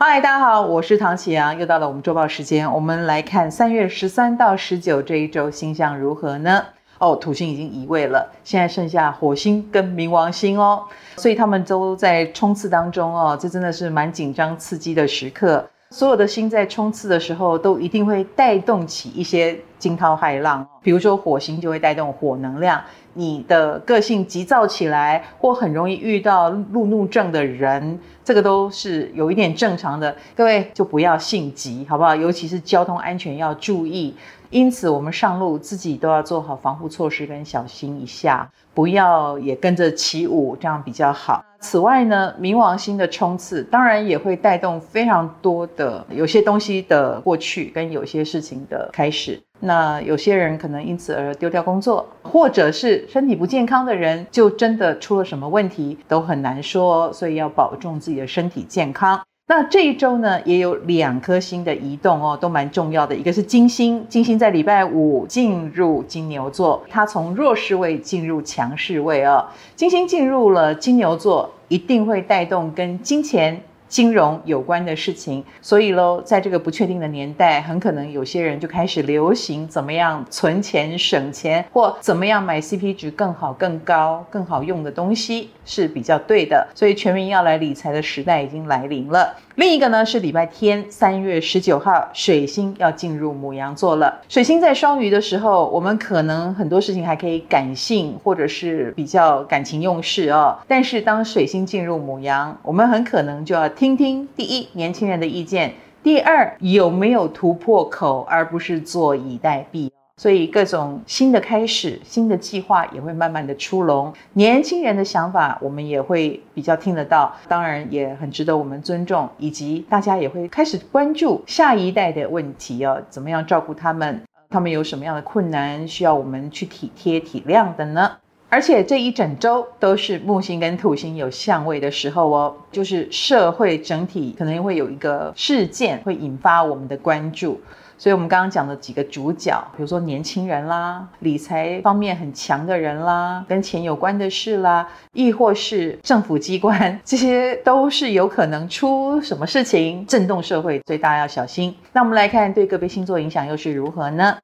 [0.00, 6.64] 嗨，大家好，我是唐启阳，又到了我们周报时间，我们来看三月十三到十九这一周星象如何呢？
[6.98, 10.84] 哦，土星已经移位了，现在剩下火星跟冥王星哦，
[11.16, 15.68] 所以他们都在冲刺当中哦，这真的是蛮紧张刺激的时刻。
[15.90, 22.82] 所有的星在冲刺的时候，都一定会带动起一些惊涛骇浪，比如说火星就会带动火能量。
[23.14, 30.14] 你的个性急躁起来，或很容易遇到路怒症的人，这个都是有一点正常的。
[30.36, 32.14] 各位就不要性急，好不好？
[32.14, 34.14] 尤其是交通安全要注意。
[34.50, 41.44] 因此，我们上路自己都要做好防护措施，跟小心一下，不要也跟着起舞，这样比较好。
[41.60, 49.42] 此外呢，冥王星的冲刺当然也会带动非常多的有些东西的过去，跟有些事情的开始。
[49.60, 59.20] 那有些人可能因此而丢掉工作，或者是身体不健康的人，就真的出了什么问题都很难说，所以要保重自己的身体健康。
[59.50, 63.16] 那这一周呢，也有两颗星的移动哦，都蛮重要的。
[63.16, 69.46] 一个是金星，金星在礼拜五进入金牛座，它从弱势位进入强势位哦。
[69.74, 73.62] 金星进入了金牛座，一定会带动跟金钱。
[73.88, 86.68] 金融有关的事情，所以喽，在这个不确定的年代，很可能有些人就开始流行怎么样存钱省钱，或怎么样买 CP 值更好、更高、更好用的东西是比较对的。
[86.74, 89.34] 所以全民要来理财的时代已经来临了。
[89.58, 94.22] 另一个呢是礼拜天，三月十九号，水星要进入母羊座了。
[94.28, 100.56] 水星在双鱼的时候，我们可能很多事情还可以感性，或者是比较感情用事哦。
[100.68, 109.90] 但是当水星进入母羊，我们很可能就要听听第一年轻人的意见，第二有没有突破口，而不是坐以待毙。
[110.18, 124.20] 所以各种新的开始、新的计划也会慢慢的出笼，年轻人的想法我们也会比较听得到，当然也很值得我们尊重，以及大家也会开始关注下一代的问题哦，怎么样照顾他们？
[124.50, 128.10] 他们有什么样的困难需要我们去体贴体谅的呢？
[128.50, 137.60] 而且这一整周都是木星跟土星有相位的时候哦，就是社会整体可能会有一个事件会引发我们的关注。
[137.98, 151.74] 所以，我们刚刚讲的几个主角，比如说年轻人啦，理财方面很强的人啦，跟钱有关的事啦，亦或是政府机关， 这些都是有可能出什么事情震动社会，所以大家要小心。
[151.92, 154.36] 那我们来看对个别星座影响又是如何呢？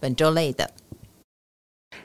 [0.00, 0.68] 本周类的。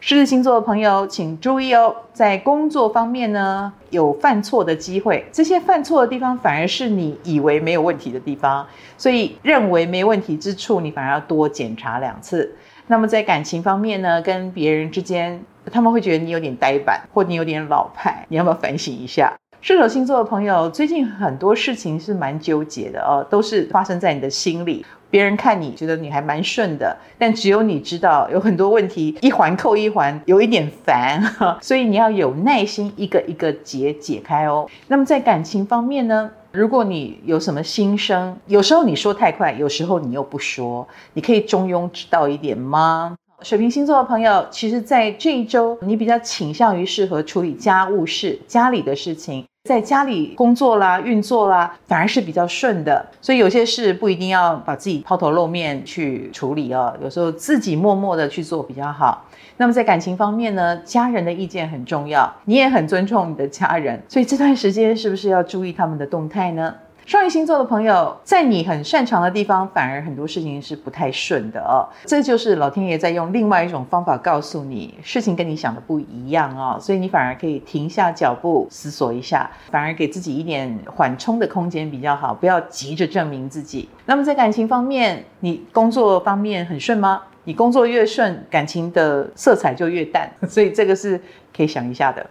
[0.06, 5.26] 狮子星座的朋友，请注意哦，在工作方面呢，有犯错的机会。
[5.32, 12.54] 这些犯错的地方，反而是你以为没有问题的地方，所以认为没问题之处，你反而要多检查两次。
[12.88, 15.42] 那么在感情方面呢，跟别人之间，
[15.72, 19.34] 他们会觉得你有点呆板，或你有点老派，你要不要反省一下？
[19.64, 24.86] 射手星座的朋友，最近很多事情是蛮纠结的哦，都是发生在你的心里。
[25.10, 31.24] 别人看你觉得你还蛮顺的，但只有你知道有很多问题一环扣一环，有一点烦，
[31.62, 34.68] 所以你要有耐心一个一个结解开哦。
[34.90, 43.16] 那么在感情方面呢，如果你有什么心声，有时候你说太快，有时候你又不说，你可以中庸之道一点吗？
[43.42, 49.46] 水瓶星座的朋友，其实在这一周你比较倾向于适合处理家务事、家里的事情。
[49.66, 59.26] 在家里工作啦、运作啦，反而是比较顺的，所以有些事不一定要把自己抛头露面去处理哦，有时候自己默默的去做比较好。
[59.56, 66.76] 那么在感情方面呢，家人的意见很重要，你也很尊重你的家人，所以这段时间是不是要注意他们的动态呢？
[67.06, 71.84] 双鱼星座的朋友，在你很擅长的地方，反而很多事情是不太顺的哦。
[72.06, 76.78] 这就是老天爷在用另外一种方法告诉你，事情跟你想的不一样哦。
[76.80, 83.90] 所以你反而可以停下脚步思索一下，反而给自己一点缓冲的空间比较好，不要急着证明自己。
[84.06, 87.22] 那么在感情方面，你工作方面很顺吗？
[87.44, 91.22] 你工作越顺，感情的色彩就越淡，所以这个是
[91.54, 92.26] 可以想一下的。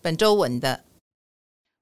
[0.00, 0.87] 本周稳的。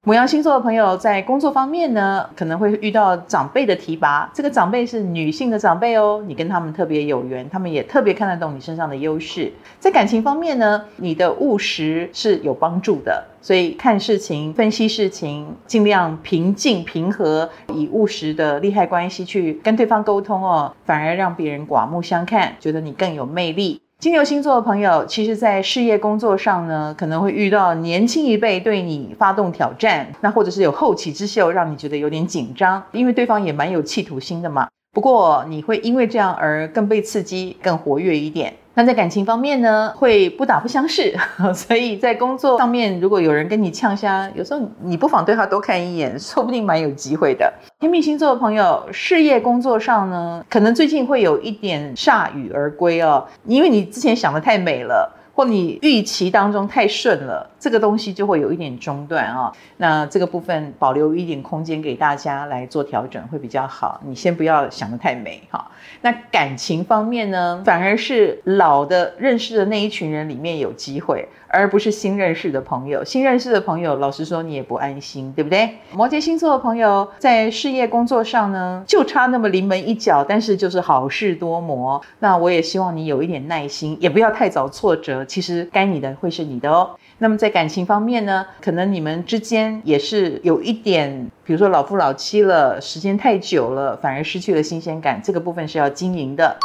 [0.07, 4.31] 母羊星座的朋友在工作方面呢，可能会遇到长辈的提拔。
[4.33, 9.51] 这个长辈是女性的长辈哦，你跟他们特别有缘，他们也特别看得懂你身上的优势。
[9.81, 23.81] 在感情方面呢，你的务实是有帮助的，所以看事情、分析事情，尽量平静平和，以务实的利害关系去跟对方沟通哦，反而让别人刮目相看，觉得你更有魅力。
[23.99, 34.67] 金牛星座的朋友，其实，在事业工作上呢，可能会遇到年轻一辈对你发动挑战，那或者是有后起之秀，让你觉得有点紧张，因为对方也蛮有企图心的嘛。
[34.91, 38.53] 不过，你会因为这样而更被刺激、更活跃一点。
[38.77, 41.11] 那在感情方面呢，会不打不相识，
[41.51, 47.51] 所以在工作上面，如果有人跟你呛虾，有时候你不妨对他多看一眼，说不定蛮有机会的。
[47.79, 55.11] 天秤星座的朋友，事业工作上呢，可能最近会有一点铩羽而归哦，因为你之前想的太美了。
[55.37, 59.53] 或你预期当中太顺了，这个东西就会有一点中断啊。
[59.77, 64.01] 那这个部分保留一点空间给大家来做调整会比较好。
[64.03, 65.69] 你先不要想得太美哈。
[66.01, 71.29] 那感情方面呢，反而是老的认识的那一群人里面有机会。
[71.49, 75.69] 而不是新认识的朋友，新认识的朋友，老实说你也不安心，对不对？
[75.93, 82.01] 摩羯星座的朋友在事业工作上呢，就差那么临门一脚，但是就是好事多磨。
[82.19, 85.23] 那我也希望你有一点耐心，也不要太早挫折。
[85.27, 86.97] 其实该你的会是你的哦。
[87.19, 95.21] 那么在感情方面呢，可能你们之间也是有一点，比如说老夫老妻了，时间太久了，反而失去了新鲜感。
[95.23, 96.57] 这个部分是要经营的。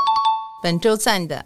[0.63, 1.45] 本周赞的。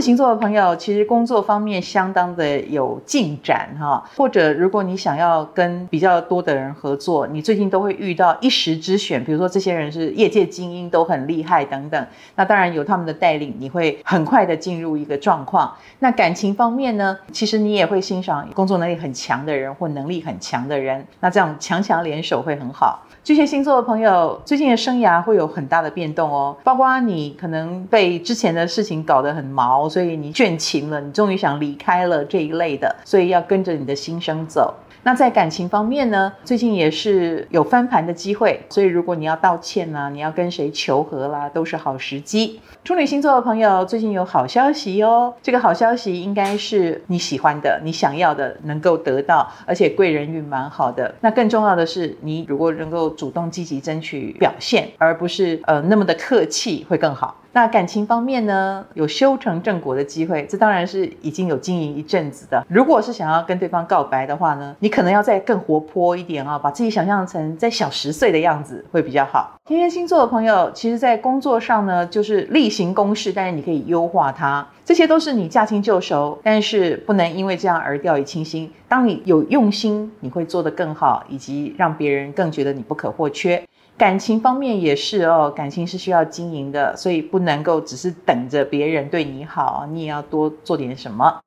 [0.00, 12.06] 子星座的朋友，其实工作方面相当的有进展哈，或者如果你想要跟比较多的人合作，你最近都会遇到一时之选，比如说这些人是业界精英，都很厉害等等。
[12.34, 15.70] 那当然有他们的带领，你会很快的进入一个状况。
[15.98, 23.02] 那感情方面呢，其实你也会欣赏工作能力很强的人或能力很强的人，那这样强强联手会很好。
[23.22, 34.72] 巨蟹星座的朋友，最近的生涯会有很大的变动哦，包括你可能被之前的事情搞得很毛，所以你倦勤了，你终于想离开了这一类的，所以要跟着你的心声走。
[35.02, 42.60] 那在感情方面呢，最近也是有翻盘的机会，所以如果你要道歉啦，你要跟谁求和啦，都是好时机。
[42.84, 51.14] 处女星座的朋友，最近有好消息哦，这个好消息应该是你喜欢的、你想要的，能够得到，而且贵人运蛮好的。
[51.22, 57.34] 那更重要的是，你如果能够主动积极争取表现，而不是呃那么的客气，会更好。
[57.52, 62.64] 那感情方面呢，有修成正果的机会，这当然是已经有经营一阵子的。
[62.68, 69.56] 如果是想要跟对方告白的话呢，你可能要再更活泼一点啊，把自己想象成再小十岁的样子会比较好。
[69.64, 78.70] 天蝎星座的朋友，其实在工作上呢，就是例行公事，但是你可以优化它，这些都是你驾轻就熟，但是不能因为这样而掉以轻心。
[78.88, 83.62] 当你有用心，你会做得更好，以及让别人更觉得你不可或缺。
[84.00, 91.38] 感情方面也是哦，感情是需要经营的，所以不能够只是等着别人对你好，你也要多做点什么。